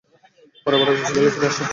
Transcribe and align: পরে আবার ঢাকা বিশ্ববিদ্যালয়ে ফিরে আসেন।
পরে 0.65 0.75
আবার 0.75 0.87
ঢাকা 0.87 0.99
বিশ্ববিদ্যালয়ে 0.99 1.33
ফিরে 1.35 1.47
আসেন। 1.51 1.67